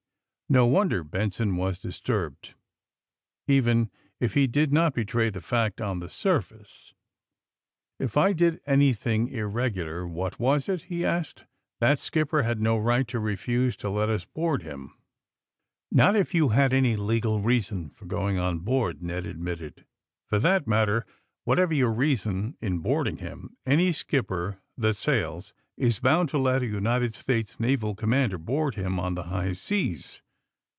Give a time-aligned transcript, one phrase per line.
[0.53, 2.55] No wonder Benson was disturbed,
[3.47, 3.89] even
[4.19, 6.93] if he did not betray the fact on the surface.
[8.01, 11.43] *^If I did anything irregular, what was it!" he asked.
[11.43, 11.45] '^
[11.79, 14.93] That skipper had no right to refuse to let us board him.''
[15.89, 19.85] Not if you had any legal reason for going on board," Ned admitted.
[20.29, 21.05] ^^For that matter,
[21.45, 26.61] whatever your reason in boarding him, any skip per that sails is bound to let
[26.61, 30.21] a United States naval commander board him on the high seas.